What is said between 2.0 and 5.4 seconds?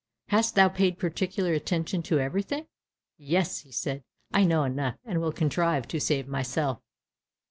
to everything?" "Yes," said he, "I know enough, and will